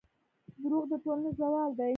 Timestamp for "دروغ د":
0.63-0.93